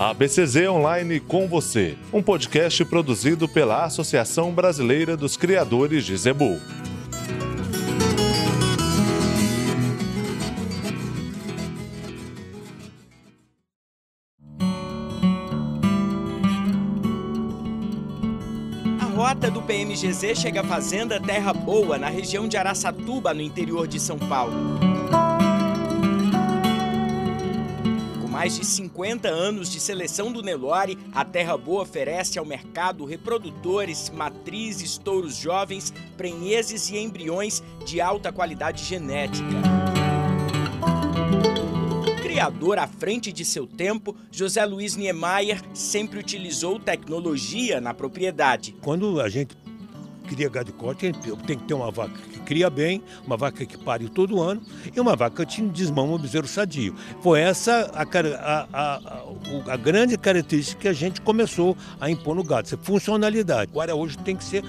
A 0.00 0.14
BCZ 0.14 0.68
Online 0.68 1.18
com 1.18 1.48
você, 1.48 1.98
um 2.12 2.22
podcast 2.22 2.84
produzido 2.84 3.48
pela 3.48 3.84
Associação 3.84 4.52
Brasileira 4.52 5.16
dos 5.16 5.36
Criadores 5.36 6.04
de 6.04 6.16
Zebu. 6.16 6.56
A 19.00 19.04
rota 19.16 19.50
do 19.50 19.60
PMGZ 19.62 20.36
chega 20.36 20.60
à 20.60 20.64
Fazenda 20.64 21.20
Terra 21.20 21.52
Boa, 21.52 21.98
na 21.98 22.08
região 22.08 22.46
de 22.46 22.56
Araçatuba, 22.56 23.34
no 23.34 23.42
interior 23.42 23.88
de 23.88 23.98
São 23.98 24.16
Paulo. 24.16 24.78
Mais 28.38 28.54
de 28.54 28.64
50 28.64 29.26
anos 29.26 29.68
de 29.68 29.80
seleção 29.80 30.30
do 30.30 30.42
Nelore, 30.42 30.96
a 31.12 31.24
Terra 31.24 31.58
Boa 31.58 31.82
oferece 31.82 32.38
ao 32.38 32.44
mercado 32.44 33.04
reprodutores, 33.04 34.10
matrizes, 34.10 34.96
touros 34.96 35.34
jovens, 35.34 35.92
prenheses 36.16 36.88
e 36.88 36.98
embriões 36.98 37.64
de 37.84 38.00
alta 38.00 38.30
qualidade 38.30 38.84
genética. 38.84 39.48
Criador 42.22 42.78
à 42.78 42.86
frente 42.86 43.32
de 43.32 43.44
seu 43.44 43.66
tempo, 43.66 44.14
José 44.30 44.64
Luiz 44.64 44.94
Niemeyer 44.94 45.60
sempre 45.74 46.20
utilizou 46.20 46.78
tecnologia 46.78 47.80
na 47.80 47.92
propriedade. 47.92 48.76
Quando 48.80 49.20
a 49.20 49.28
gente 49.28 49.56
cria 50.28 50.48
gado 50.48 50.66
de 50.66 50.72
corte, 50.72 51.12
tem 51.46 51.58
que 51.58 51.64
ter 51.64 51.74
uma 51.74 51.90
vaca 51.90 52.18
que 52.32 52.40
cria 52.40 52.68
bem, 52.68 53.02
uma 53.26 53.36
vaca 53.36 53.64
que 53.64 53.76
pare 53.78 54.08
todo 54.08 54.40
ano 54.40 54.62
e 54.94 55.00
uma 55.00 55.16
vaca 55.16 55.44
que 55.44 55.62
desmama 55.62 56.14
o 56.14 56.18
bezerro 56.18 56.46
sadio. 56.46 56.94
Foi 57.22 57.40
essa 57.40 57.90
a, 57.94 58.02
a, 58.02 58.68
a, 58.72 59.72
a, 59.72 59.76
grande 59.76 60.16
característica 60.16 60.82
que 60.82 60.88
a 60.88 60.92
gente 60.92 61.20
começou 61.20 61.76
a 62.00 62.10
impor 62.10 62.34
no 62.34 62.44
gado, 62.44 62.66
essa 62.66 62.76
funcionalidade. 62.76 63.70
Agora 63.70 63.94
hoje 63.94 64.18
tem 64.18 64.36
que 64.36 64.44
ser 64.44 64.62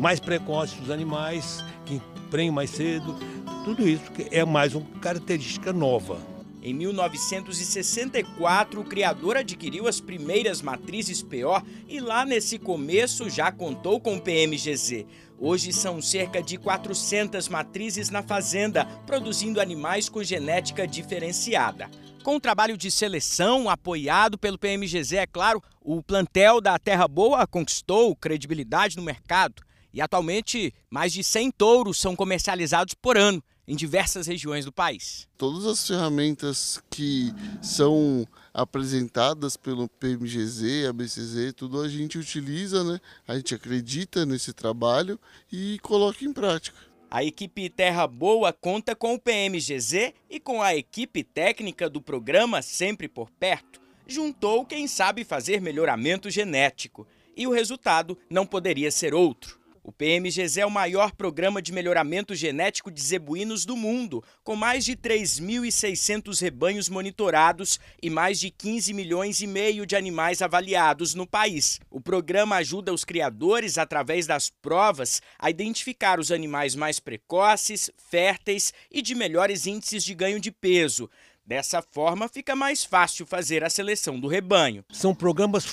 mais 0.00 0.20
precoce 0.20 0.76
os 0.80 0.90
animais, 0.90 1.64
que 1.84 2.00
prenham 2.30 2.54
mais 2.54 2.70
cedo, 2.70 3.16
tudo 3.64 3.88
isso 3.88 4.04
é 4.30 4.44
mais 4.44 4.74
uma 4.74 4.86
característica 5.00 5.72
nova. 5.72 6.35
Em 6.66 6.74
1964, 6.74 8.80
o 8.80 8.84
criador 8.84 9.36
adquiriu 9.36 9.86
as 9.86 10.00
primeiras 10.00 10.60
matrizes 10.60 11.22
PO 11.22 11.62
e 11.86 12.00
lá 12.00 12.24
nesse 12.24 12.58
começo 12.58 13.30
já 13.30 13.52
contou 13.52 14.00
com 14.00 14.16
o 14.16 14.20
PMGZ. 14.20 15.06
Hoje 15.38 15.72
são 15.72 16.02
cerca 16.02 16.42
de 16.42 16.58
400 16.58 17.48
matrizes 17.48 18.10
na 18.10 18.20
fazenda, 18.20 18.84
produzindo 19.06 19.60
animais 19.60 20.08
com 20.08 20.24
genética 20.24 20.88
diferenciada. 20.88 21.88
Com 22.24 22.34
o 22.34 22.40
trabalho 22.40 22.76
de 22.76 22.90
seleção 22.90 23.70
apoiado 23.70 24.36
pelo 24.36 24.58
PMGZ, 24.58 25.12
é 25.12 25.24
claro, 25.24 25.62
o 25.80 26.02
plantel 26.02 26.60
da 26.60 26.76
Terra 26.80 27.06
Boa 27.06 27.46
conquistou 27.46 28.16
credibilidade 28.16 28.96
no 28.96 29.04
mercado 29.04 29.62
e 29.96 30.00
atualmente 30.02 30.74
mais 30.90 31.10
de 31.10 31.24
100 31.24 31.52
touros 31.52 31.98
são 31.98 32.14
comercializados 32.14 32.92
por 32.92 33.16
ano 33.16 33.42
em 33.66 33.74
diversas 33.74 34.26
regiões 34.26 34.66
do 34.66 34.70
país. 34.70 35.26
Todas 35.38 35.64
as 35.64 35.86
ferramentas 35.86 36.78
que 36.90 37.32
são 37.62 38.28
apresentadas 38.52 39.56
pelo 39.56 39.88
PMGZ, 39.88 40.88
ABCZ, 40.90 41.54
tudo 41.56 41.80
a 41.80 41.88
gente 41.88 42.18
utiliza, 42.18 42.84
né? 42.84 43.00
A 43.26 43.36
gente 43.36 43.54
acredita 43.54 44.26
nesse 44.26 44.52
trabalho 44.52 45.18
e 45.50 45.78
coloca 45.80 46.22
em 46.26 46.32
prática. 46.32 46.76
A 47.10 47.24
equipe 47.24 47.70
Terra 47.70 48.06
Boa 48.06 48.52
conta 48.52 48.94
com 48.94 49.14
o 49.14 49.18
PMGZ 49.18 50.12
e 50.28 50.38
com 50.38 50.60
a 50.60 50.76
equipe 50.76 51.24
técnica 51.24 51.88
do 51.88 52.02
programa 52.02 52.60
Sempre 52.60 53.08
por 53.08 53.30
Perto. 53.30 53.80
Juntou 54.06 54.66
quem 54.66 54.86
sabe 54.86 55.24
fazer 55.24 55.58
melhoramento 55.58 56.28
genético. 56.28 57.06
E 57.34 57.46
o 57.46 57.50
resultado 57.50 58.18
não 58.28 58.46
poderia 58.46 58.90
ser 58.90 59.14
outro. 59.14 59.65
O 59.86 59.92
PMGZ 59.92 60.56
é 60.56 60.66
o 60.66 60.70
maior 60.70 61.12
programa 61.12 61.62
de 61.62 61.72
melhoramento 61.72 62.34
genético 62.34 62.90
de 62.90 63.00
zebuínos 63.00 63.64
do 63.64 63.76
mundo, 63.76 64.20
com 64.42 64.56
mais 64.56 64.84
de 64.84 64.96
3.600 64.96 66.40
rebanhos 66.40 66.88
monitorados 66.88 67.78
e 68.02 68.10
mais 68.10 68.40
de 68.40 68.50
15 68.50 68.92
milhões 68.92 69.40
e 69.40 69.46
meio 69.46 69.86
de 69.86 69.94
animais 69.94 70.42
avaliados 70.42 71.14
no 71.14 71.24
país. 71.24 71.78
O 71.88 72.00
programa 72.00 72.56
ajuda 72.56 72.92
os 72.92 73.04
criadores, 73.04 73.78
através 73.78 74.26
das 74.26 74.50
provas, 74.50 75.22
a 75.38 75.50
identificar 75.50 76.18
os 76.18 76.32
animais 76.32 76.74
mais 76.74 76.98
precoces, 76.98 77.88
férteis 77.96 78.74
e 78.90 79.00
de 79.00 79.14
melhores 79.14 79.68
índices 79.68 80.02
de 80.02 80.16
ganho 80.16 80.40
de 80.40 80.50
peso. 80.50 81.08
Dessa 81.46 81.80
forma, 81.80 82.28
fica 82.28 82.56
mais 82.56 82.84
fácil 82.84 83.24
fazer 83.24 83.62
a 83.62 83.70
seleção 83.70 84.18
do 84.18 84.26
rebanho. 84.26 84.84
São 84.90 85.14
programas 85.14 85.64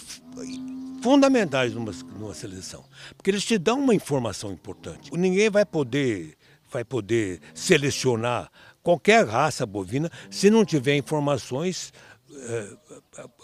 fundamentais 1.03 1.73
numa, 1.73 1.91
numa 2.17 2.33
seleção, 2.33 2.85
porque 3.17 3.29
eles 3.29 3.43
te 3.43 3.57
dão 3.57 3.77
uma 3.77 3.93
informação 3.93 4.53
importante. 4.53 5.11
Ninguém 5.11 5.49
vai 5.49 5.65
poder, 5.65 6.37
vai 6.71 6.85
poder 6.85 7.41
selecionar 7.53 8.49
qualquer 8.81 9.27
raça 9.27 9.65
bovina 9.65 10.09
se 10.31 10.49
não 10.49 10.63
tiver 10.63 10.95
informações 10.95 11.91
é, 12.33 12.69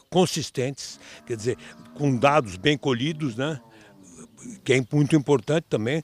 consistentes, 0.09 1.01
quer 1.27 1.35
dizer, 1.35 1.57
com 1.95 2.15
dados 2.15 2.55
bem 2.55 2.77
colhidos, 2.77 3.35
né? 3.35 3.59
que 4.63 4.71
é 4.71 4.85
muito 4.89 5.17
importante 5.17 5.65
também, 5.69 6.01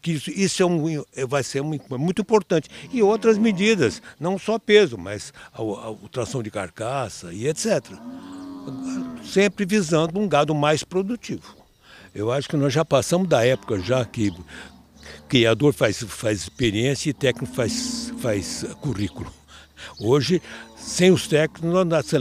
que 0.00 0.12
isso, 0.12 0.30
isso 0.30 0.62
é 0.62 0.66
um, 0.66 1.04
vai 1.28 1.42
ser 1.42 1.60
muito, 1.60 1.98
muito 1.98 2.22
importante. 2.22 2.70
E 2.90 3.02
outras 3.02 3.36
medidas, 3.36 4.00
não 4.18 4.38
só 4.38 4.58
peso, 4.58 4.96
mas 4.96 5.30
a, 5.52 5.60
a, 5.60 5.90
a 5.90 6.08
tração 6.10 6.42
de 6.42 6.50
carcaça 6.50 7.34
e 7.34 7.46
etc 7.46 7.92
sempre 9.26 9.64
visando 9.64 10.18
um 10.18 10.28
gado 10.28 10.54
mais 10.54 10.82
produtivo. 10.82 11.54
Eu 12.14 12.32
acho 12.32 12.48
que 12.48 12.56
nós 12.56 12.72
já 12.72 12.84
passamos 12.84 13.28
da 13.28 13.44
época 13.44 13.78
já 13.78 14.04
que 14.04 14.32
criador 15.28 15.74
faz, 15.74 16.02
faz 16.02 16.40
experiência 16.40 17.10
e 17.10 17.12
técnico 17.12 17.54
faz, 17.54 18.12
faz 18.18 18.64
currículo. 18.80 19.32
Hoje, 20.00 20.40
sem 20.76 21.10
os 21.10 21.28
técnicos, 21.28 21.70
nós, 21.84 22.12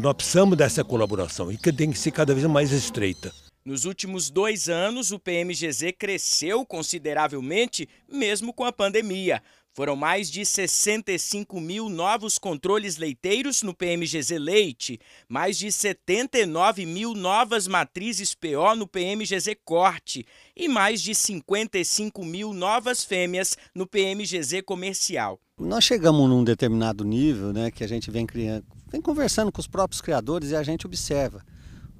nós 0.00 0.14
precisamos 0.14 0.56
dessa 0.56 0.82
colaboração 0.82 1.52
e 1.52 1.56
que 1.56 1.72
tem 1.72 1.90
que 1.90 1.98
ser 1.98 2.10
cada 2.10 2.34
vez 2.34 2.46
mais 2.46 2.72
estreita. 2.72 3.32
Nos 3.64 3.84
últimos 3.86 4.28
dois 4.28 4.68
anos, 4.68 5.10
o 5.10 5.18
PMGZ 5.18 5.92
cresceu 5.98 6.66
consideravelmente, 6.66 7.88
mesmo 8.06 8.52
com 8.52 8.64
a 8.64 8.72
pandemia. 8.72 9.42
Foram 9.74 9.96
mais 9.96 10.30
de 10.30 10.46
65 10.46 11.60
mil 11.60 11.88
novos 11.88 12.38
controles 12.38 12.96
leiteiros 12.96 13.60
no 13.64 13.74
PMGZ 13.74 14.38
Leite, 14.38 15.00
mais 15.28 15.58
de 15.58 15.72
79 15.72 16.86
mil 16.86 17.12
novas 17.12 17.66
matrizes 17.66 18.36
PO 18.36 18.76
no 18.76 18.86
PMGZ 18.86 19.56
Corte 19.64 20.24
e 20.56 20.68
mais 20.68 21.02
de 21.02 21.12
55 21.12 22.24
mil 22.24 22.52
novas 22.52 23.02
fêmeas 23.02 23.58
no 23.74 23.84
PMGZ 23.84 24.62
Comercial. 24.64 25.40
Nós 25.58 25.82
chegamos 25.82 26.28
num 26.28 26.44
determinado 26.44 27.04
nível 27.04 27.52
né, 27.52 27.68
que 27.72 27.82
a 27.82 27.88
gente 27.88 28.12
vem, 28.12 28.24
criando, 28.24 28.64
vem 28.86 29.00
conversando 29.00 29.50
com 29.50 29.60
os 29.60 29.66
próprios 29.66 30.00
criadores 30.00 30.52
e 30.52 30.56
a 30.56 30.62
gente 30.62 30.86
observa. 30.86 31.44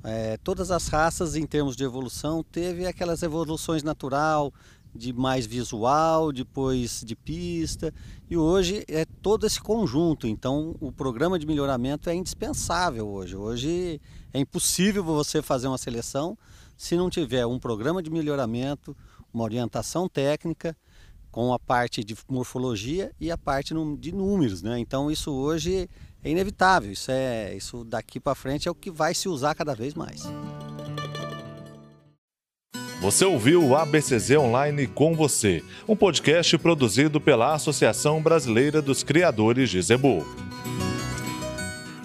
É, 0.04 0.36
todas 0.44 0.70
as 0.70 0.86
raças, 0.86 1.34
em 1.34 1.44
termos 1.44 1.74
de 1.74 1.82
evolução, 1.82 2.44
teve 2.44 2.86
aquelas 2.86 3.22
evoluções 3.24 3.82
natural, 3.82 4.52
de 4.94 5.12
mais 5.12 5.46
visual, 5.46 6.32
depois 6.32 7.02
de 7.04 7.16
pista, 7.16 7.92
e 8.30 8.36
hoje 8.36 8.84
é 8.88 9.04
todo 9.04 9.46
esse 9.46 9.60
conjunto. 9.60 10.26
Então, 10.26 10.76
o 10.80 10.92
programa 10.92 11.38
de 11.38 11.46
melhoramento 11.46 12.08
é 12.08 12.14
indispensável 12.14 13.08
hoje. 13.08 13.36
Hoje 13.36 14.00
é 14.32 14.38
impossível 14.38 15.02
você 15.02 15.42
fazer 15.42 15.66
uma 15.66 15.78
seleção 15.78 16.38
se 16.76 16.96
não 16.96 17.10
tiver 17.10 17.46
um 17.46 17.58
programa 17.58 18.02
de 18.02 18.10
melhoramento, 18.10 18.96
uma 19.32 19.44
orientação 19.44 20.08
técnica, 20.08 20.76
com 21.30 21.52
a 21.52 21.58
parte 21.58 22.04
de 22.04 22.16
morfologia 22.28 23.10
e 23.20 23.28
a 23.28 23.36
parte 23.36 23.74
de 23.98 24.12
números, 24.12 24.62
né? 24.62 24.78
Então, 24.78 25.10
isso 25.10 25.32
hoje 25.32 25.90
é 26.22 26.30
inevitável. 26.30 26.92
Isso 26.92 27.10
é 27.10 27.56
isso 27.56 27.84
daqui 27.84 28.20
para 28.20 28.36
frente 28.36 28.68
é 28.68 28.70
o 28.70 28.74
que 28.74 28.88
vai 28.88 29.14
se 29.14 29.28
usar 29.28 29.52
cada 29.56 29.74
vez 29.74 29.94
mais. 29.94 30.22
Você 33.04 33.24
ouviu 33.26 33.62
o 33.62 33.76
ABCZ 33.76 34.30
Online 34.38 34.86
com 34.86 35.14
você, 35.14 35.62
um 35.86 35.94
podcast 35.94 36.56
produzido 36.56 37.20
pela 37.20 37.52
Associação 37.52 38.22
Brasileira 38.22 38.80
dos 38.80 39.02
Criadores 39.02 39.68
de 39.68 39.82
Zebu. 39.82 40.26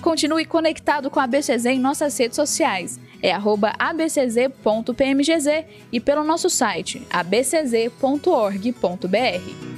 Continue 0.02 0.44
conectado 0.44 1.10
com 1.10 1.22
a 1.22 1.24
ABCZ 1.24 1.68
em 1.68 1.80
nossas 1.80 2.18
redes 2.18 2.36
sociais. 2.36 3.00
É 3.22 3.34
abcz.pmgz 3.80 5.46
e 5.90 6.02
pelo 6.02 6.26
nosso 6.26 6.50
site 6.50 7.02
abcz.org.br. 7.10 9.69